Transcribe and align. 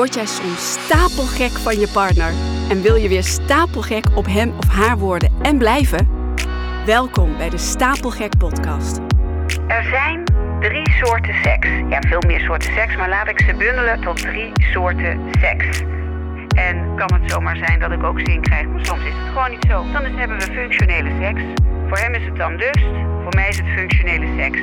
Word 0.00 0.14
jij 0.14 0.26
soms 0.26 0.72
stapelgek 0.72 1.50
van 1.50 1.78
je 1.78 1.88
partner 1.88 2.32
en 2.70 2.82
wil 2.82 2.94
je 2.94 3.08
weer 3.08 3.22
stapelgek 3.22 4.04
op 4.14 4.26
hem 4.26 4.52
of 4.56 4.68
haar 4.68 4.98
worden 4.98 5.32
en 5.42 5.58
blijven? 5.58 6.08
Welkom 6.86 7.36
bij 7.36 7.50
de 7.50 7.58
Stapelgek 7.58 8.38
Podcast. 8.38 8.98
Er 9.66 9.84
zijn 9.90 10.24
drie 10.60 10.90
soorten 10.90 11.34
seks. 11.42 11.68
Ja, 11.88 12.00
veel 12.00 12.22
meer 12.26 12.40
soorten 12.40 12.72
seks, 12.72 12.96
maar 12.96 13.08
laat 13.08 13.28
ik 13.28 13.40
ze 13.40 13.54
bundelen 13.54 14.00
tot 14.00 14.16
drie 14.16 14.52
soorten 14.72 15.20
seks. 15.40 15.82
En 16.48 16.96
kan 16.96 17.20
het 17.20 17.30
zomaar 17.30 17.56
zijn 17.56 17.80
dat 17.80 17.92
ik 17.92 18.02
ook 18.02 18.20
zin 18.20 18.40
krijg, 18.40 18.66
maar 18.66 18.84
soms 18.84 19.04
is 19.04 19.12
het 19.14 19.28
gewoon 19.28 19.50
niet 19.50 19.66
zo. 19.68 19.84
Dan 19.92 20.04
hebben 20.04 20.38
we 20.38 20.52
functionele 20.52 21.10
seks. 21.20 21.42
Voor 21.88 21.98
hem 21.98 22.14
is 22.14 22.24
het 22.24 22.36
dan 22.36 22.56
lust, 22.56 23.09
voor 23.30 23.40
mij 23.40 23.48
is 23.48 23.58
het 23.58 23.66
functionele 23.66 24.42
seks. 24.42 24.60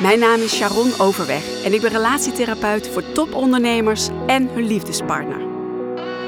Mijn 0.00 0.18
naam 0.18 0.40
is 0.40 0.56
Sharon 0.56 0.92
Overweg 0.98 1.64
en 1.64 1.72
ik 1.72 1.80
ben 1.80 1.90
relatietherapeut 1.90 2.88
voor 2.88 3.12
topondernemers 3.12 4.08
en 4.26 4.48
hun 4.48 4.66
liefdespartner. 4.66 5.40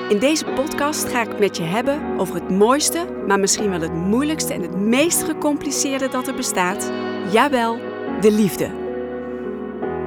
In 0.09 0.19
deze 0.19 0.45
podcast 0.45 1.09
ga 1.09 1.23
ik 1.23 1.39
met 1.39 1.57
je 1.57 1.63
hebben 1.63 2.19
over 2.19 2.35
het 2.35 2.51
mooiste, 2.51 3.07
maar 3.27 3.41
misschien 3.41 3.71
wel 3.71 3.81
het 3.81 3.93
moeilijkste 3.95 4.55
en 4.55 4.63
het 4.63 4.77
meest 4.77 5.23
gecompliceerde 5.23 6.09
dat 6.09 6.29
er 6.29 6.35
bestaat. 6.35 6.93
Jawel, 7.33 7.79
de 8.21 8.33
liefde. 8.33 8.71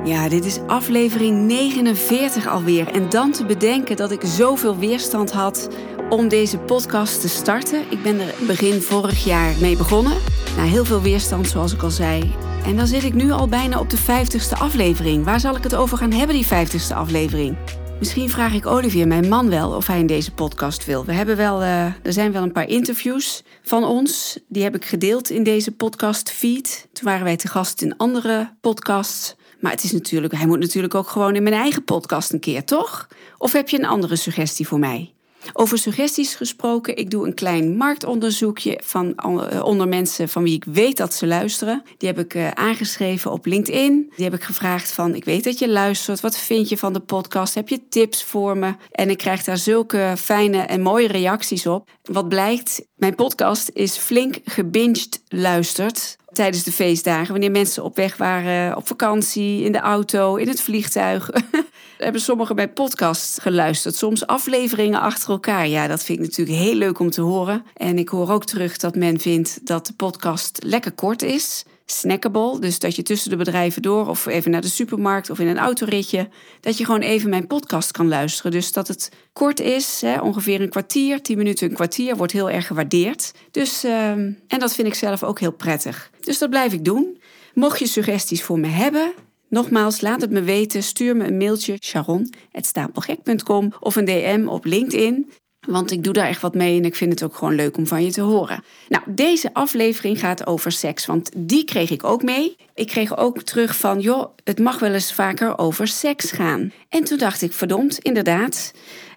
Ja, 0.04 0.30
dit 0.30 0.46
is 0.46 0.60
aflevering 0.68 1.46
49 1.46 2.48
alweer. 2.48 2.88
En 2.88 3.10
dan 3.10 3.32
te 3.32 3.46
bedenken 3.46 3.96
dat 3.96 4.12
ik 4.12 4.22
zoveel 4.24 4.78
weerstand 4.78 5.32
had 5.32 5.70
om 6.10 6.28
deze 6.28 6.58
podcast 6.58 7.22
te 7.22 7.30
starten. 7.30 7.84
Ik 7.90 8.04
ben 8.04 8.20
er 8.20 8.34
begin 8.48 8.82
vorig 8.82 9.24
jaar 9.24 9.54
mee 9.60 9.78
begonnen. 9.78 10.41
Na 10.58 10.64
heel 10.64 10.86
veel 10.86 11.02
weerstand, 11.02 11.48
zoals 11.48 11.74
ik 11.74 11.82
al 11.82 11.90
zei. 11.90 12.34
En 12.66 12.76
dan 12.76 12.88
zit 12.88 13.04
ik 13.04 13.14
nu 13.14 13.32
al 13.32 13.48
bijna 13.48 13.80
op 13.80 13.90
de 13.90 13.98
50ste 13.98 14.58
aflevering. 14.60 15.26
Waar 15.26 15.40
zal 15.40 15.56
ik 15.56 15.64
het 15.64 15.76
over 15.76 15.98
gaan 15.98 16.12
hebben, 16.12 16.36
die 16.36 16.46
50ste 16.46 16.96
aflevering? 16.96 17.58
Misschien 18.00 18.30
vraag 18.30 18.54
ik 18.54 18.66
Olivier, 18.66 19.08
mijn 19.08 19.30
man, 19.30 19.50
wel 19.50 19.72
of 19.72 19.88
hij 19.88 20.00
in 20.00 20.08
deze 20.08 20.34
podcast 20.34 20.86
wil. 20.86 21.06
We 21.06 21.14
hebben 21.14 21.38
wel, 21.38 21.62
uh, 21.62 21.86
er 21.86 22.14
zijn 22.14 22.32
wel 22.32 22.44
een 22.44 22.52
paar 22.52 22.68
interviews 22.68 23.44
van 23.62 23.84
ons. 23.84 24.40
Die 24.48 24.64
heb 24.64 24.76
ik 24.76 24.86
gedeeld 24.86 25.30
in 25.30 25.44
deze 25.44 25.72
podcast 25.72 26.32
feed. 26.32 26.88
Toen 26.94 27.06
waren 27.06 27.24
wij 27.24 27.38
te 27.38 27.48
gast 27.48 27.82
in 27.82 27.98
andere 27.98 28.54
podcasts. 28.62 29.36
Maar 29.60 29.72
het 29.72 29.84
is 29.84 29.92
natuurlijk, 29.92 30.34
hij 30.34 30.48
moet 30.48 30.60
natuurlijk 30.60 30.96
ook 30.96 31.10
gewoon 31.10 31.36
in 31.36 31.44
mijn 31.44 31.56
eigen 31.56 31.84
podcast 31.84 32.34
een 32.34 32.40
keer, 32.40 32.66
toch? 32.66 33.08
Of 33.38 33.52
heb 33.52 33.70
je 33.70 33.80
een 33.80 33.86
andere 33.86 34.16
suggestie 34.16 34.68
voor 34.68 34.80
mij? 34.80 35.14
Over 35.54 35.78
suggesties 35.78 36.36
gesproken, 36.36 36.98
ik 36.98 37.10
doe 37.10 37.26
een 37.26 37.34
klein 37.34 37.78
marktonderzoekje 37.78 38.80
van, 38.84 39.16
eh, 39.16 39.64
onder 39.64 39.88
mensen 39.88 40.30
van 40.30 40.44
wie 40.44 40.56
ik 40.56 40.64
weet 40.64 40.98
dat 40.98 41.14
ze 41.14 41.28
luisteren. 41.28 41.84
Die 41.98 42.10
heb 42.10 42.20
ik 42.20 42.34
uh, 42.34 42.52
aangeschreven 42.52 43.32
op 43.32 43.46
LinkedIn. 43.46 44.12
Die 44.16 44.26
heb 44.26 44.34
ik 44.34 44.44
gevraagd 44.44 44.92
van, 44.92 45.16
ik 45.16 45.26
weet 45.26 45.44
dat 45.44 45.60
je 45.60 45.70
luistert, 45.70 46.20
wat 46.20 46.38
vind 46.38 46.70
je 46.70 46.78
van 46.78 46.94
de 46.94 47.00
podcast? 47.00 47.54
Heb 47.54 47.70
je 47.70 47.88
tips 47.90 48.24
voor 48.24 48.58
me? 48.58 48.74
En 48.92 49.10
ik 49.10 49.18
krijg 49.18 49.44
daar 49.44 49.58
zulke 49.58 50.14
fijne 50.18 50.58
en 50.62 50.82
mooie 50.82 51.08
reacties 51.08 51.68
op. 51.68 51.90
Wat 52.04 52.30
blijkt, 52.30 52.86
mijn 52.96 53.16
podcast 53.16 53.70
is 53.74 53.98
flink 53.98 54.40
gebinged 54.46 55.22
luisterd 55.28 56.20
tijdens 56.34 56.64
de 56.64 56.72
feestdagen. 56.72 57.32
Wanneer 57.32 57.52
mensen 57.52 57.84
op 57.84 57.96
weg 57.96 58.18
waren, 58.18 58.78
op 58.78 58.88
vakantie, 58.88 59.64
in 59.64 59.72
de 59.72 59.80
auto, 59.80 60.36
in 60.36 60.48
het 60.48 60.62
vliegtuig. 60.62 61.30
hebben 61.98 62.22
sommigen 62.22 62.56
bij 62.56 62.70
podcasts 62.70 63.38
geluisterd. 63.42 63.96
Soms 63.96 64.28
afleveringen 64.28 65.02
achter 65.02 65.30
elkaar. 65.30 65.68
Ja, 65.68 65.88
dat 65.88 66.04
vind 66.04 66.20
ik 66.20 66.26
natuurlijk 66.26 66.58
heel 66.58 66.76
leuk 66.76 67.00
om 67.00 67.10
te 67.10 67.22
horen. 67.22 67.66
En 67.74 67.98
ik 67.98 68.10
hoor 68.10 68.30
ook 68.30 68.46
terug 68.46 68.78
dat 68.78 68.96
men 68.96 69.20
vindt 69.20 69.60
dat 69.68 69.86
de 69.86 69.94
podcast 69.94 70.60
lekker 70.64 70.92
kort 70.92 71.22
is. 71.22 71.66
Snackable, 71.92 72.60
dus 72.60 72.80
dat 72.80 72.96
je 72.96 73.04
tussen 73.04 73.30
de 73.30 73.36
bedrijven 73.36 73.82
door 73.82 74.08
of 74.08 74.26
even 74.26 74.52
naar 74.52 74.62
de 74.62 74.68
supermarkt 74.68 75.30
of 75.30 75.40
in 75.40 75.48
een 75.48 75.58
autoritje, 75.58 76.30
dat 76.60 76.78
je 76.78 76.86
gewoon 76.86 77.02
even 77.02 77.30
mijn 77.30 77.48
podcast 77.48 77.92
kan 77.92 78.08
luisteren. 78.08 78.52
Dus 78.52 78.74
dat 78.74 78.88
het 78.88 79.12
kort 79.34 79.60
is, 79.60 80.02
hè, 80.02 80.20
ongeveer 80.20 80.62
een 80.62 80.70
kwartier, 80.70 81.22
tien 81.22 81.38
minuten, 81.38 81.70
een 81.70 81.76
kwartier, 81.76 82.16
wordt 82.16 82.34
heel 82.34 82.50
erg 82.50 82.68
gewaardeerd. 82.68 83.32
Dus, 83.52 83.86
uh, 83.86 84.10
en 84.10 84.36
dat 84.48 84.74
vind 84.74 84.88
ik 84.88 84.94
zelf 84.94 85.24
ook 85.24 85.40
heel 85.40 85.52
prettig. 85.52 86.10
Dus 86.20 86.38
dat 86.38 86.50
blijf 86.50 86.74
ik 86.74 86.86
doen. 86.86 87.22
Mocht 87.54 87.80
je 87.80 87.88
suggesties 87.88 88.44
voor 88.44 88.60
me 88.60 88.68
hebben, 88.68 89.14
Nogmaals, 89.52 90.02
laat 90.02 90.22
het 90.22 90.32
me 90.32 90.42
weten. 90.42 90.84
Stuur 90.84 91.16
me 91.16 91.26
een 91.26 91.38
mailtje 91.38 91.78
sharon.stapelgek.com 91.82 93.74
of 93.80 93.96
een 93.96 94.06
DM 94.06 94.46
op 94.48 94.66
LinkedIn. 94.66 95.32
Want 95.68 95.92
ik 95.92 96.04
doe 96.04 96.14
daar 96.14 96.28
echt 96.28 96.42
wat 96.42 96.56
mee 96.56 96.78
en 96.78 96.86
ik 96.86 96.96
vind 96.96 97.12
het 97.12 97.24
ook 97.24 97.36
gewoon 97.36 97.56
leuk 97.56 97.78
om 97.78 97.88
van 97.88 98.04
je 98.04 98.12
te 98.12 98.22
horen. 98.22 98.64
Nou, 98.90 99.04
deze 99.08 99.54
aflevering 99.54 100.20
gaat 100.20 100.48
over 100.48 100.72
seks, 100.72 101.06
want 101.06 101.32
die 101.36 101.64
kreeg 101.64 101.90
ik 101.90 102.04
ook 102.04 102.24
mee. 102.24 102.56
Ik 102.74 102.88
kreeg 102.88 103.18
ook 103.18 103.42
terug 103.42 103.76
van, 103.76 104.00
joh, 104.00 104.36
het 104.44 104.60
mag 104.60 104.80
wel 104.80 104.94
eens 104.94 105.14
vaker 105.14 105.58
over 105.58 105.88
seks 105.88 106.32
gaan. 106.32 106.72
En 106.90 107.04
toen 107.04 107.18
dacht 107.18 107.42
ik, 107.42 107.54
verdomd, 107.54 108.00
inderdaad. 108.00 108.72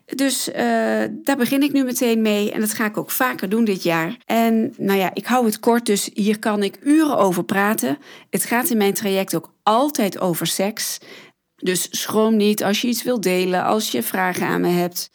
Dus 0.04 0.48
uh, 0.48 0.54
daar 1.10 1.36
begin 1.36 1.62
ik 1.62 1.72
nu 1.72 1.84
meteen 1.84 2.22
mee 2.22 2.52
en 2.52 2.60
dat 2.60 2.74
ga 2.74 2.84
ik 2.84 2.96
ook 2.96 3.10
vaker 3.10 3.48
doen 3.48 3.64
dit 3.64 3.82
jaar. 3.82 4.16
En 4.26 4.74
nou 4.76 4.98
ja, 4.98 5.10
ik 5.14 5.26
hou 5.26 5.44
het 5.44 5.60
kort, 5.60 5.86
dus 5.86 6.10
hier 6.14 6.38
kan 6.38 6.62
ik 6.62 6.78
uren 6.82 7.16
over 7.16 7.44
praten. 7.44 7.98
Het 8.30 8.44
gaat 8.44 8.70
in 8.70 8.76
mijn 8.76 8.94
traject 8.94 9.34
ook 9.34 9.54
altijd 9.62 10.20
over 10.20 10.46
seks. 10.46 10.98
Dus 11.56 11.88
schroom 11.90 12.36
niet 12.36 12.64
als 12.64 12.80
je 12.80 12.88
iets 12.88 13.02
wilt 13.02 13.22
delen, 13.22 13.64
als 13.64 13.90
je 13.90 14.02
vragen 14.02 14.46
aan 14.46 14.60
me 14.60 14.68
hebt. 14.68 15.10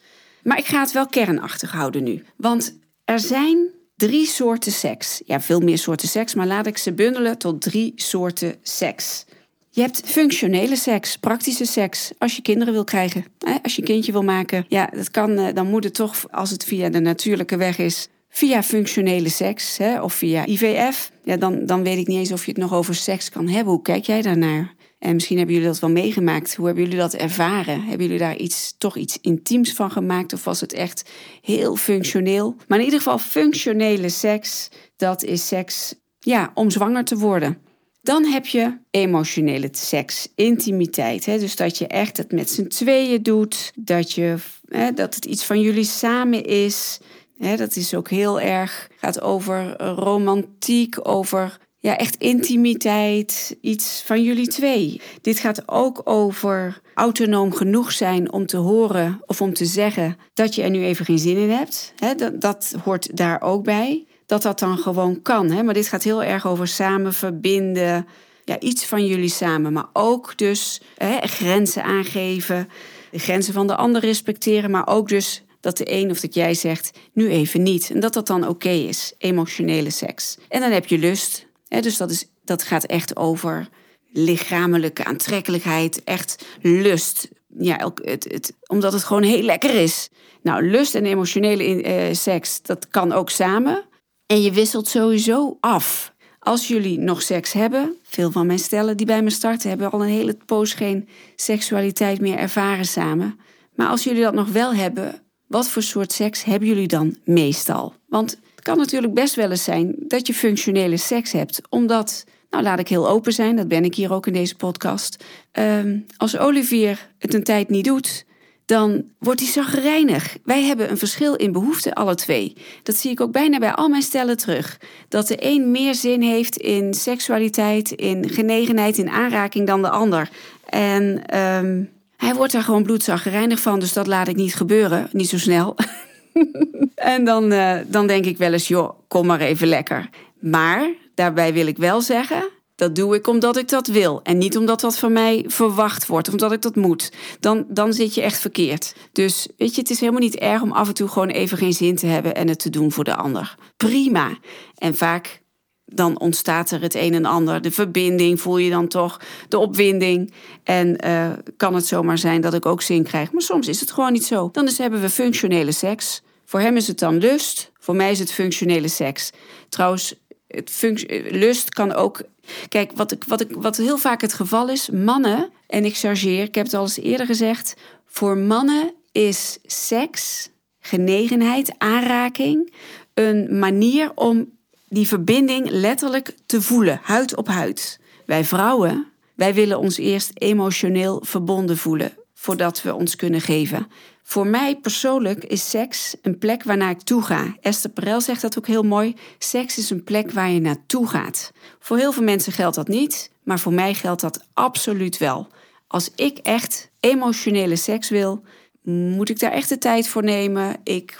Maar 0.50 0.58
ik 0.58 0.66
ga 0.66 0.80
het 0.80 0.92
wel 0.92 1.08
kernachtig 1.08 1.72
houden 1.72 2.04
nu. 2.04 2.24
Want 2.38 2.80
er 3.06 3.20
zijn 3.20 3.70
drie 3.96 4.26
soorten 4.26 4.72
seks. 4.72 5.22
Ja, 5.26 5.42
veel 5.42 5.60
meer 5.60 5.78
soorten 5.78 6.08
seks, 6.08 6.34
maar 6.34 6.48
laat 6.48 6.66
ik 6.66 6.78
ze 6.78 6.94
bundelen 6.94 7.38
tot 7.38 7.62
drie 7.62 7.92
soorten 7.96 8.56
seks. 8.62 9.26
Je 9.70 9.82
hebt 9.82 10.02
functionele 10.06 10.76
seks, 10.76 11.18
praktische 11.18 11.66
seks, 11.66 12.12
als 12.18 12.36
je 12.36 12.42
kinderen 12.42 12.74
wil 12.74 12.84
krijgen. 12.84 13.26
Als 13.64 13.76
je 13.76 13.82
een 13.82 13.88
kindje 13.88 14.12
wil 14.12 14.24
maken, 14.24 14.66
ja, 14.68 14.90
dat 14.94 15.12
kan, 15.12 15.38
eh, 15.38 15.54
dan 15.56 15.68
moet 15.68 15.84
het 15.84 15.94
toch, 15.94 16.26
als 16.32 16.50
het 16.50 16.64
via 16.64 16.90
de 16.90 17.00
natuurlijke 17.00 17.58
weg 17.58 17.78
is, 17.78 18.08
via 18.30 18.64
functionele 18.64 19.30
seks 19.30 19.78
hè, 19.78 20.02
of 20.02 20.14
via 20.14 20.46
IVF. 20.46 21.12
Ja, 21.24 21.38
dan, 21.38 21.66
dan 21.66 21.84
weet 21.84 21.98
ik 21.98 22.08
niet 22.08 22.18
eens 22.18 22.32
of 22.32 22.46
je 22.46 22.52
het 22.52 22.62
nog 22.62 22.74
over 22.74 22.96
seks 22.96 23.30
kan 23.30 23.48
hebben. 23.48 23.74
Hoe 23.74 23.82
kijk 23.82 24.06
jij 24.06 24.22
daarnaar? 24.22 24.74
En 25.00 25.14
misschien 25.14 25.38
hebben 25.38 25.56
jullie 25.56 25.70
dat 25.70 25.80
wel 25.80 25.90
meegemaakt. 25.90 26.56
Hoe 26.56 26.66
hebben 26.66 26.84
jullie 26.84 27.00
dat 27.00 27.14
ervaren? 27.14 27.82
Hebben 27.82 28.06
jullie 28.06 28.22
daar 28.22 28.38
iets, 28.38 28.76
toch 28.78 28.98
iets 28.98 29.18
intiems 29.22 29.74
van 29.74 29.92
gemaakt? 29.92 30.34
Of 30.34 30.44
was 30.44 30.62
het 30.62 30.74
echt 30.74 31.10
heel 31.42 31.76
functioneel? 31.76 32.56
Maar 32.68 32.78
in 32.80 32.84
ieder 32.84 33.00
geval, 33.00 33.20
functionele 33.20 34.10
seks, 34.10 34.70
dat 34.96 35.24
is 35.24 35.48
seks 35.48 35.96
ja, 36.20 36.52
om 36.54 36.70
zwanger 36.70 37.04
te 37.04 37.18
worden. 37.18 37.58
Dan 38.02 38.26
heb 38.26 38.46
je 38.46 38.78
emotionele 38.92 39.70
seks, 39.72 40.28
intimiteit. 40.36 41.26
Hè? 41.26 41.40
Dus 41.40 41.56
dat 41.56 41.78
je 41.78 41.88
echt 41.88 42.18
het 42.18 42.32
met 42.32 42.50
z'n 42.50 42.68
tweeën 42.68 43.24
doet. 43.24 43.72
Dat, 43.76 44.12
je, 44.12 44.36
hè, 44.66 44.92
dat 44.92 45.16
het 45.16 45.26
iets 45.26 45.46
van 45.46 45.62
jullie 45.62 45.84
samen 45.84 46.46
is. 46.46 47.00
Hè, 47.38 47.56
dat 47.56 47.76
is 47.76 47.94
ook 47.94 48.10
heel 48.10 48.40
erg, 48.40 48.90
gaat 48.98 49.22
over 49.22 49.82
romantiek, 49.82 51.08
over 51.08 51.58
ja, 51.80 51.98
echt 51.98 52.16
intimiteit, 52.16 53.58
iets 53.62 54.04
van 54.06 54.24
jullie 54.24 54.48
twee. 54.48 55.02
Dit 55.22 55.40
gaat 55.40 55.64
ook 55.66 56.02
over 56.04 56.82
autonoom 56.94 57.54
genoeg 57.54 57.92
zijn 57.92 58.32
om 58.32 58.46
te 58.46 58.58
horen 58.58 59.22
of 59.26 59.42
om 59.42 59.54
te 59.54 59.66
zeggen 59.66 60.18
dat 60.34 60.56
je 60.56 60.62
er 60.62 60.70
nu 60.70 60.84
even 60.84 61.06
geen 61.06 61.20
zin 61.20 61.38
in 61.38 61.50
hebt. 61.50 61.94
dat, 62.18 62.42
dat 62.42 62.76
hoort 62.84 63.18
daar 63.18 63.42
ook 63.42 63.64
bij 63.64 64.08
dat 64.30 64.42
dat 64.42 64.60
dan 64.60 64.78
gewoon 64.78 65.22
kan. 65.22 65.66
Maar 65.66 65.74
dit 65.74 65.88
gaat 65.88 66.04
heel 66.04 66.24
erg 66.24 66.48
over 66.48 66.68
samen 66.68 67.14
verbinden. 67.14 68.08
Ja, 68.46 68.60
iets 68.60 68.86
van 68.86 69.06
jullie 69.06 69.30
samen. 69.30 69.74
Maar 69.74 69.90
ook 69.94 70.38
dus 70.38 70.82
grenzen 71.22 71.84
aangeven. 71.84 72.70
De 73.12 73.20
grenzen 73.20 73.54
van 73.54 73.68
de 73.68 73.76
ander 73.76 74.02
respecteren. 74.02 74.72
Maar 74.72 74.88
ook 74.88 75.08
dus 75.10 75.44
dat 75.60 75.78
de 75.78 75.92
een 75.92 76.12
of 76.12 76.20
dat 76.20 76.34
jij 76.34 76.54
zegt, 76.54 76.92
nu 77.14 77.30
even 77.30 77.64
niet. 77.64 77.90
En 77.92 78.00
dat 78.00 78.14
dat 78.14 78.28
dan 78.28 78.48
oké 78.48 78.70
is. 78.70 79.14
Emotionele 79.18 79.90
seks. 79.90 80.38
En 80.50 80.62
dan 80.62 80.72
heb 80.72 80.86
je 80.86 80.98
lust. 80.98 81.48
Dus 81.70 81.98
dat, 81.98 82.12
is, 82.12 82.26
dat 82.44 82.64
gaat 82.64 82.86
echt 82.86 83.16
over 83.16 83.70
lichamelijke 84.12 85.06
aantrekkelijkheid. 85.06 86.04
Echt 86.04 86.46
lust. 86.62 87.30
Ja, 87.58 87.94
het, 88.04 88.24
het, 88.32 88.54
omdat 88.68 88.94
het 88.94 89.04
gewoon 89.04 89.24
heel 89.24 89.42
lekker 89.42 89.76
is. 89.76 90.10
Nou, 90.42 90.70
lust 90.70 90.96
en 90.96 91.06
emotionele 91.06 91.84
eh, 91.84 92.14
seks, 92.14 92.62
dat 92.62 92.88
kan 92.88 93.12
ook 93.12 93.30
samen. 93.30 93.84
En 94.26 94.42
je 94.42 94.52
wisselt 94.52 94.88
sowieso 94.88 95.58
af. 95.60 96.14
Als 96.40 96.68
jullie 96.68 97.00
nog 97.00 97.22
seks 97.22 97.54
hebben, 97.54 97.96
veel 98.04 98.32
van 98.32 98.46
mijn 98.46 98.60
stellen 98.60 98.98
die 98.98 99.06
bij 99.06 99.24
me 99.24 99.30
starten 99.30 99.70
hebben 99.70 99.92
al 99.92 100.02
een 100.04 100.10
hele 100.10 100.38
poos 100.46 100.74
geen 100.74 101.08
seksualiteit 101.36 102.22
meer 102.22 102.38
ervaren 102.38 102.86
samen. 102.86 103.40
Maar 103.76 103.88
als 103.88 104.04
jullie 104.04 104.22
dat 104.22 104.34
nog 104.34 104.48
wel 104.48 104.74
hebben, 104.74 105.22
wat 105.48 105.70
voor 105.70 105.82
soort 105.82 106.12
seks 106.12 106.44
hebben 106.44 106.68
jullie 106.68 106.88
dan 106.88 107.18
meestal? 107.24 107.94
Want 108.08 108.40
het 108.60 108.68
kan 108.68 108.78
natuurlijk 108.78 109.14
best 109.14 109.36
wel 109.36 109.50
eens 109.50 109.64
zijn 109.64 109.96
dat 109.98 110.28
je 110.28 110.34
functionele 110.34 110.98
seks 110.98 111.32
hebt, 111.32 111.62
omdat, 111.70 112.26
nou 112.50 112.64
laat 112.64 112.80
ik 112.80 112.88
heel 112.88 113.10
open 113.10 113.34
zijn, 113.34 113.56
dat 113.56 113.68
ben 113.68 113.84
ik 113.84 113.96
hier 113.96 114.14
ook 114.14 114.28
in 114.28 114.34
deze 114.34 114.56
podcast. 114.56 115.24
Uh, 115.60 115.98
als 116.18 116.38
Olivier 116.38 117.10
het 117.18 117.34
een 117.34 117.44
tijd 117.44 117.70
niet 117.70 117.86
doet, 117.86 118.26
dan 118.66 119.04
wordt 119.20 119.40
hij 119.40 119.50
zagrijnig. 119.50 120.38
Wij 120.44 120.64
hebben 120.64 120.92
een 120.92 120.98
verschil 120.98 121.36
in 121.36 121.52
behoeften, 121.52 121.94
alle 121.94 122.16
twee. 122.16 122.56
Dat 122.84 122.96
zie 122.96 123.12
ik 123.12 123.22
ook 123.22 123.32
bijna 123.32 123.58
bij 123.58 123.74
al 123.74 123.90
mijn 123.90 124.02
stellen 124.02 124.38
terug. 124.38 124.80
Dat 125.08 125.28
de 125.28 125.38
een 125.40 125.72
meer 125.72 125.96
zin 125.96 126.22
heeft 126.22 126.58
in 126.58 126.94
seksualiteit, 126.94 127.92
in 127.92 128.30
genegenheid, 128.30 128.98
in 128.98 129.10
aanraking 129.10 129.68
dan 129.68 129.82
de 129.82 129.90
ander. 129.90 130.30
En 130.66 131.38
um, 131.38 131.90
Hij 132.18 132.36
wordt 132.36 132.54
daar 132.54 132.64
gewoon 132.64 132.84
bloedzaggerijnig 132.84 133.60
van, 133.60 133.80
dus 133.80 133.94
dat 133.94 134.08
laat 134.08 134.28
ik 134.28 134.36
niet 134.36 134.56
gebeuren. 134.56 135.10
Niet 135.12 135.30
zo 135.30 135.38
snel. 135.38 135.76
en 136.96 137.26
dan, 137.26 137.52
uh, 137.52 137.76
dan 137.88 138.08
denk 138.08 138.26
ik 138.26 138.38
wel 138.38 138.54
eens, 138.54 138.68
joh, 138.68 139.00
kom 139.08 139.26
maar 139.26 139.40
even 139.40 139.68
lekker. 139.68 140.10
Maar 140.40 140.90
daarbij 141.16 141.54
wil 141.54 141.68
ik 141.68 141.78
wel 141.78 142.02
zeggen, 142.02 142.50
dat 142.80 142.96
doe 142.96 143.16
ik 143.16 143.28
omdat 143.28 143.58
ik 143.58 143.70
dat 143.70 143.88
wil. 143.88 144.20
En 144.24 144.38
niet 144.38 144.58
omdat 144.58 144.80
dat 144.80 144.98
van 144.98 145.14
mij 145.14 145.46
verwacht 145.48 146.08
wordt, 146.08 146.30
omdat 146.30 146.52
ik 146.52 146.62
dat 146.62 146.76
moet. 146.76 147.12
Dan, 147.40 147.66
dan 147.68 147.94
zit 147.94 148.14
je 148.16 148.22
echt 148.22 148.40
verkeerd. 148.40 148.96
Dus 149.12 149.48
weet 149.58 149.76
je, 149.76 149.82
het 149.82 149.90
is 149.90 150.00
helemaal 150.00 150.22
niet 150.22 150.36
erg 150.36 150.62
om 150.62 150.72
af 150.72 150.88
en 150.88 150.94
toe 150.94 151.08
gewoon 151.08 151.30
even 151.30 151.58
geen 151.58 151.74
zin 151.74 151.96
te 151.96 152.06
hebben 152.06 152.36
en 152.36 152.48
het 152.48 152.60
te 152.60 152.70
doen 152.70 152.92
voor 152.92 153.04
de 153.04 153.16
ander. 153.16 153.56
Prima. 153.78 154.38
En 154.76 154.96
vaak 154.96 155.42
dan 155.86 156.20
ontstaat 156.20 156.72
er 156.72 156.82
het 156.82 156.96
een 156.96 157.14
en 157.14 157.26
ander. 157.26 157.62
De 157.62 157.72
verbinding 157.72 158.42
voel 158.42 158.58
je 158.58 158.70
dan 158.70 158.88
toch, 158.88 159.20
de 159.50 159.58
opwinding. 159.58 160.34
En 160.64 161.06
uh, 161.06 161.30
kan 161.58 161.76
het 161.76 161.86
zomaar 161.86 162.18
zijn 162.18 162.42
dat 162.42 162.54
ik 162.54 162.66
ook 162.66 162.82
zin 162.82 163.04
krijg. 163.04 163.32
Maar 163.32 163.42
soms 163.42 163.68
is 163.68 163.80
het 163.80 163.92
gewoon 163.92 164.12
niet 164.12 164.26
zo. 164.26 164.50
Dan 164.52 164.66
dus 164.66 164.78
hebben 164.78 165.02
we 165.02 165.10
functionele 165.10 165.72
seks. 165.72 166.22
Voor 166.50 166.60
hem 166.60 166.76
is 166.76 166.88
het 166.88 167.00
dan 167.00 167.18
lust. 167.18 167.72
Voor 167.80 167.96
mij 167.96 168.12
is 168.12 168.20
het 168.20 168.32
functionele 168.32 168.88
seks. 168.88 169.32
Trouwens, 169.70 170.16
het 170.48 170.84
lust 171.30 171.70
kan 171.70 171.94
ook. 171.94 172.22
Kijk, 172.68 172.92
wat, 172.96 173.12
ik, 173.12 173.24
wat, 173.24 173.42
ik, 173.42 173.52
wat 173.52 173.78
heel 173.78 173.98
vaak 173.98 174.22
het 174.22 174.34
geval 174.34 174.70
is, 174.70 174.90
mannen, 174.90 175.50
en 175.68 175.86
ik 175.86 175.98
chargeer, 175.98 176.44
ik 176.44 176.56
heb 176.56 176.66
het 176.66 176.74
al 176.74 176.82
eens 176.82 177.00
eerder 177.00 177.26
gezegd. 177.26 177.74
Voor 178.06 178.38
mannen 178.38 178.94
is 179.12 179.58
seks, 179.64 180.50
genegenheid, 180.80 181.74
aanraking 181.78 182.74
een 183.14 183.60
manier 183.60 184.12
om 184.16 184.50
die 184.88 185.08
verbinding 185.08 185.70
letterlijk 185.70 186.36
te 186.46 186.62
voelen, 186.62 187.00
huid 187.04 187.36
op 187.36 187.48
huid. 187.48 188.00
Wij 188.26 188.46
vrouwen, 188.46 189.08
wij 189.36 189.54
willen 189.54 189.80
ons 189.80 189.98
eerst 189.98 190.32
emotioneel 190.34 191.22
verbonden 191.26 191.78
voelen 191.78 192.14
voordat 192.40 192.82
we 192.82 192.96
ons 192.96 193.16
kunnen 193.16 193.42
geven. 193.42 193.88
Voor 194.24 194.48
mij 194.48 194.76
persoonlijk 194.76 195.44
is 195.44 195.70
seks 195.70 196.16
een 196.22 196.38
plek 196.38 196.64
waarnaar 196.64 196.90
ik 196.90 197.02
toe 197.02 197.22
ga. 197.22 197.56
Esther 197.62 197.90
Perel 197.90 198.22
zegt 198.22 198.42
dat 198.42 198.58
ook 198.58 198.68
heel 198.68 198.84
mooi. 198.84 199.16
Seks 199.38 199.78
is 199.78 199.90
een 199.90 200.04
plek 200.04 200.32
waar 200.32 200.50
je 200.50 200.60
naartoe 200.60 201.08
gaat. 201.08 201.52
Voor 201.80 201.98
heel 201.98 202.12
veel 202.12 202.24
mensen 202.24 202.54
geldt 202.54 202.76
dat 202.76 202.88
niet, 202.88 203.32
maar 203.44 203.60
voor 203.60 203.74
mij 203.74 203.94
geldt 203.94 204.22
dat 204.22 204.46
absoluut 204.54 205.18
wel. 205.18 205.48
Als 205.88 206.12
ik 206.16 206.38
echt 206.38 206.90
emotionele 207.00 207.76
seks 207.76 208.10
wil, 208.10 208.44
moet 208.84 209.30
ik 209.30 209.40
daar 209.40 209.52
echt 209.52 209.70
de 209.70 209.78
tijd 209.78 210.08
voor 210.08 210.24
nemen. 210.24 210.76
Ik, 210.84 211.18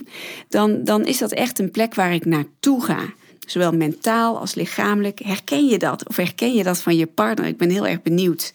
dan, 0.50 0.84
dan 0.84 1.06
is 1.06 1.18
dat 1.18 1.32
echt 1.32 1.60
een 1.60 1.72
plek 1.72 1.96
waar 1.96 2.14
ik 2.14 2.26
naartoe 2.26 2.84
ga 2.84 3.14
zowel 3.46 3.72
mentaal 3.72 4.40
als 4.40 4.56
lichamelijk. 4.56 5.20
Herken 5.20 5.66
je 5.66 5.78
dat? 5.78 6.08
Of 6.08 6.16
herken 6.16 6.54
je 6.54 6.64
dat 6.64 6.82
van 6.82 6.96
je 6.96 7.08
partner? 7.08 7.48
Ik 7.48 7.58
ben 7.58 7.70
heel 7.70 7.88
erg 7.88 8.02
benieuwd. 8.02 8.54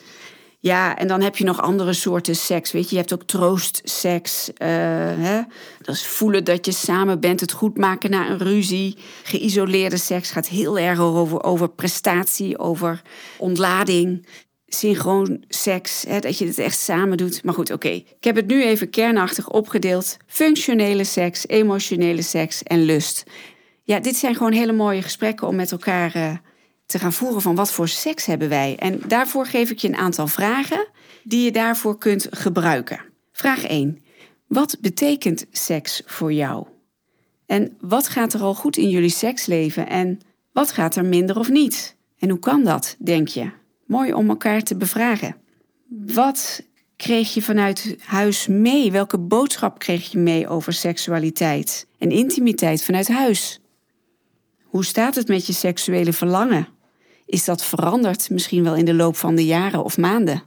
Ja, 0.64 0.96
en 0.96 1.08
dan 1.08 1.20
heb 1.20 1.36
je 1.36 1.44
nog 1.44 1.60
andere 1.60 1.92
soorten 1.92 2.36
seks. 2.36 2.72
Weet 2.72 2.84
je, 2.84 2.90
je 2.90 3.00
hebt 3.00 3.12
ook 3.12 3.22
troostseks. 3.22 4.48
Uh, 4.48 4.68
hè? 5.18 5.42
Dat 5.82 5.94
is 5.94 6.06
voelen 6.06 6.44
dat 6.44 6.66
je 6.66 6.72
samen 6.72 7.20
bent, 7.20 7.40
het 7.40 7.52
goed 7.52 7.76
maken 7.76 8.10
na 8.10 8.30
een 8.30 8.38
ruzie. 8.38 8.96
Geïsoleerde 9.22 9.96
seks 9.96 10.30
gaat 10.30 10.48
heel 10.48 10.78
erg 10.78 11.00
over, 11.00 11.42
over 11.42 11.68
prestatie, 11.68 12.58
over 12.58 13.02
ontlading. 13.38 14.26
Synchroon 14.66 15.44
seks, 15.48 16.04
hè? 16.08 16.20
dat 16.20 16.38
je 16.38 16.46
het 16.46 16.58
echt 16.58 16.78
samen 16.78 17.16
doet. 17.16 17.42
Maar 17.42 17.54
goed, 17.54 17.70
oké. 17.70 17.88
Ik 17.88 18.24
heb 18.24 18.36
het 18.36 18.46
nu 18.46 18.64
even 18.64 18.90
kernachtig 18.90 19.48
opgedeeld. 19.48 20.16
Functionele 20.26 21.04
seks, 21.04 21.48
emotionele 21.48 22.22
seks 22.22 22.62
en 22.62 22.84
lust. 22.84 23.24
Ja, 23.82 24.00
dit 24.00 24.16
zijn 24.16 24.34
gewoon 24.34 24.52
hele 24.52 24.72
mooie 24.72 25.02
gesprekken 25.02 25.46
om 25.46 25.54
met 25.56 25.72
elkaar 25.72 26.16
uh, 26.16 26.32
te 26.86 26.98
gaan 26.98 27.12
voeren 27.12 27.42
van 27.42 27.54
wat 27.54 27.72
voor 27.72 27.88
seks 27.88 28.26
hebben 28.26 28.48
wij. 28.48 28.76
En 28.78 29.00
daarvoor 29.06 29.46
geef 29.46 29.70
ik 29.70 29.78
je 29.78 29.88
een 29.88 29.96
aantal 29.96 30.26
vragen 30.26 30.88
die 31.22 31.44
je 31.44 31.52
daarvoor 31.52 31.98
kunt 31.98 32.26
gebruiken. 32.30 33.00
Vraag 33.32 33.64
1. 33.64 34.02
Wat 34.46 34.76
betekent 34.80 35.46
seks 35.50 36.02
voor 36.06 36.32
jou? 36.32 36.66
En 37.46 37.76
wat 37.80 38.08
gaat 38.08 38.32
er 38.32 38.40
al 38.40 38.54
goed 38.54 38.76
in 38.76 38.88
jullie 38.88 39.10
seksleven 39.10 39.88
en 39.88 40.20
wat 40.52 40.72
gaat 40.72 40.96
er 40.96 41.04
minder 41.04 41.38
of 41.38 41.50
niet? 41.50 41.96
En 42.18 42.30
hoe 42.30 42.38
kan 42.38 42.64
dat, 42.64 42.96
denk 42.98 43.28
je? 43.28 43.50
Mooi 43.86 44.12
om 44.12 44.28
elkaar 44.28 44.62
te 44.62 44.76
bevragen. 44.76 45.36
Wat 45.88 46.62
kreeg 46.96 47.34
je 47.34 47.42
vanuit 47.42 47.96
huis 48.00 48.46
mee? 48.46 48.92
Welke 48.92 49.18
boodschap 49.18 49.78
kreeg 49.78 50.10
je 50.10 50.18
mee 50.18 50.48
over 50.48 50.72
seksualiteit 50.72 51.86
en 51.98 52.10
intimiteit 52.10 52.82
vanuit 52.84 53.08
huis? 53.08 53.60
Hoe 54.62 54.84
staat 54.84 55.14
het 55.14 55.28
met 55.28 55.46
je 55.46 55.52
seksuele 55.52 56.12
verlangen? 56.12 56.68
Is 57.26 57.44
dat 57.44 57.64
veranderd 57.64 58.30
misschien 58.30 58.64
wel 58.64 58.74
in 58.74 58.84
de 58.84 58.94
loop 58.94 59.16
van 59.16 59.34
de 59.34 59.44
jaren 59.44 59.84
of 59.84 59.98
maanden? 59.98 60.42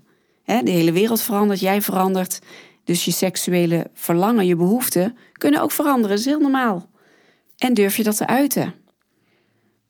de 0.46 0.72
hele 0.72 0.92
wereld 0.92 1.22
verandert, 1.22 1.60
jij 1.60 1.82
verandert. 1.82 2.40
Dus 2.84 3.06
je 3.06 3.12
seksuele 3.12 3.90
verlangen, 3.94 4.46
je 4.46 4.56
behoeften 4.56 5.18
kunnen 5.34 5.62
ook 5.62 5.72
veranderen. 5.72 6.10
Dat 6.10 6.20
is 6.20 6.26
heel 6.26 6.40
normaal. 6.40 6.90
En 7.58 7.74
durf 7.74 7.98
je 7.98 8.04
dat 8.04 8.18
te 8.18 8.28
uiten? 8.28 8.74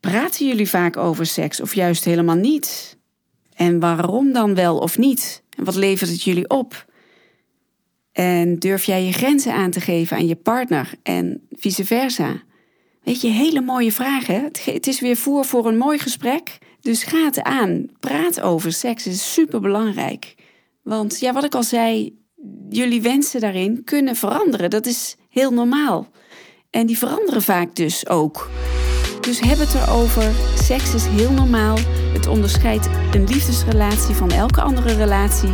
Praten 0.00 0.46
jullie 0.46 0.68
vaak 0.68 0.96
over 0.96 1.26
seks 1.26 1.60
of 1.60 1.74
juist 1.74 2.04
helemaal 2.04 2.36
niet? 2.36 2.96
En 3.54 3.80
waarom 3.80 4.32
dan 4.32 4.54
wel 4.54 4.78
of 4.78 4.98
niet? 4.98 5.42
En 5.56 5.64
wat 5.64 5.74
levert 5.74 6.10
het 6.10 6.22
jullie 6.22 6.48
op? 6.48 6.86
En 8.12 8.58
durf 8.58 8.84
jij 8.84 9.04
je 9.04 9.12
grenzen 9.12 9.52
aan 9.52 9.70
te 9.70 9.80
geven 9.80 10.16
aan 10.16 10.26
je 10.26 10.36
partner 10.36 10.94
en 11.02 11.46
vice 11.50 11.84
versa? 11.84 12.42
Weet 13.02 13.20
je, 13.20 13.28
hele 13.28 13.60
mooie 13.60 13.92
vragen. 13.92 14.50
Het 14.64 14.86
is 14.86 15.00
weer 15.00 15.16
voer 15.16 15.44
voor 15.44 15.66
een 15.66 15.76
mooi 15.76 15.98
gesprek. 15.98 16.58
Dus 16.80 17.02
ga 17.02 17.24
het 17.24 17.42
aan. 17.42 17.86
Praat 18.00 18.40
over 18.40 18.72
seks. 18.72 19.06
Is 19.06 19.32
super 19.32 19.60
belangrijk. 19.60 20.34
Want 20.82 21.20
ja, 21.20 21.32
wat 21.32 21.44
ik 21.44 21.54
al 21.54 21.62
zei, 21.62 22.18
jullie 22.68 23.02
wensen 23.02 23.40
daarin 23.40 23.84
kunnen 23.84 24.16
veranderen. 24.16 24.70
Dat 24.70 24.86
is 24.86 25.16
heel 25.28 25.50
normaal. 25.50 26.08
En 26.70 26.86
die 26.86 26.98
veranderen 26.98 27.42
vaak 27.42 27.74
dus 27.74 28.08
ook. 28.08 28.50
Dus 29.20 29.40
heb 29.40 29.58
het 29.58 29.74
erover. 29.74 30.32
Seks 30.54 30.94
is 30.94 31.06
heel 31.06 31.32
normaal. 31.32 31.76
Het 32.12 32.26
onderscheidt 32.26 32.88
een 33.12 33.24
liefdesrelatie 33.24 34.14
van 34.14 34.30
elke 34.30 34.60
andere 34.60 34.94
relatie. 34.94 35.52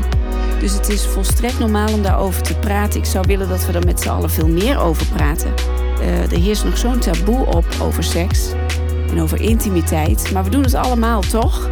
Dus 0.60 0.72
het 0.72 0.88
is 0.88 1.06
volstrekt 1.06 1.58
normaal 1.58 1.92
om 1.92 2.02
daarover 2.02 2.42
te 2.42 2.58
praten. 2.58 3.00
Ik 3.00 3.06
zou 3.06 3.24
willen 3.26 3.48
dat 3.48 3.66
we 3.66 3.72
er 3.72 3.84
met 3.84 4.00
z'n 4.00 4.08
allen 4.08 4.30
veel 4.30 4.48
meer 4.48 4.78
over 4.78 5.06
praten. 5.06 5.54
Uh, 6.00 6.32
er 6.32 6.40
heerst 6.40 6.64
nog 6.64 6.78
zo'n 6.78 6.98
taboe 6.98 7.46
op 7.46 7.64
over 7.82 8.04
seks 8.04 8.52
over 9.20 9.40
intimiteit. 9.40 10.30
Maar 10.32 10.44
we 10.44 10.50
doen 10.50 10.62
het 10.62 10.74
allemaal 10.74 11.20
toch? 11.20 11.70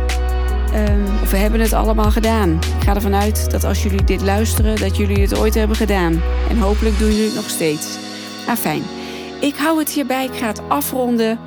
Um, 0.75 1.05
of 1.23 1.31
we 1.31 1.37
hebben 1.37 1.61
het 1.61 1.73
allemaal 1.73 2.11
gedaan. 2.11 2.51
Ik 2.51 2.83
ga 2.85 2.95
ervan 2.95 3.15
uit 3.15 3.51
dat 3.51 3.65
als 3.65 3.83
jullie 3.83 4.05
dit 4.05 4.23
luisteren, 4.23 4.77
dat 4.77 4.97
jullie 4.97 5.21
het 5.21 5.39
ooit 5.39 5.55
hebben 5.55 5.77
gedaan. 5.77 6.21
En 6.51 6.59
hopelijk 6.59 6.99
doen 6.99 7.09
jullie 7.09 7.25
het 7.25 7.35
nog 7.35 7.49
steeds. 7.49 7.99
Ah, 8.47 8.57
fijn. 8.57 8.83
Ik 9.41 9.57
hou 9.57 9.79
het 9.79 9.91
hierbij. 9.91 10.25
Ik 10.25 10.35
ga 10.35 10.47
het 10.47 10.63
afronden. 10.69 11.39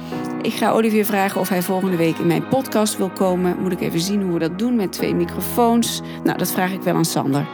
Ik 0.42 0.54
ga 0.54 0.72
Olivier 0.72 1.06
vragen 1.06 1.42
of 1.42 1.50
hij 1.50 1.62
volgende 1.62 1.98
week 1.98 2.18
in 2.18 2.28
mijn 2.28 2.48
podcast 2.48 2.98
wil 2.98 3.10
komen. 3.10 3.58
Moet 3.62 3.72
ik 3.72 3.82
even 3.82 4.00
zien 4.00 4.22
hoe 4.22 4.34
we 4.34 4.40
dat 4.40 4.60
doen 4.60 4.76
met 4.76 4.92
twee 4.92 5.16
microfoons. 5.16 6.02
Nou, 6.24 6.38
dat 6.38 6.52
vraag 6.52 6.72
ik 6.72 6.82
wel 6.82 6.96
aan 6.96 7.06
Sander, 7.06 7.48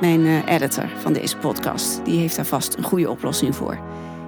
mijn 0.00 0.20
uh, 0.20 0.46
editor 0.46 0.88
van 1.02 1.12
deze 1.12 1.36
podcast. 1.36 2.00
Die 2.04 2.18
heeft 2.18 2.36
daar 2.36 2.46
vast 2.46 2.76
een 2.76 2.84
goede 2.84 3.10
oplossing 3.10 3.56
voor. 3.56 3.78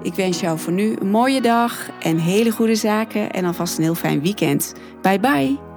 Ik 0.03 0.15
wens 0.15 0.41
jou 0.41 0.59
voor 0.59 0.73
nu 0.73 0.97
een 1.01 1.11
mooie 1.11 1.41
dag 1.41 1.91
en 2.01 2.19
hele 2.19 2.51
goede 2.51 2.75
zaken 2.75 3.31
en 3.31 3.45
alvast 3.45 3.77
een 3.79 3.85
heel 3.85 3.95
fijn 3.95 4.21
weekend. 4.21 4.75
Bye 5.03 5.21
bye! 5.21 5.68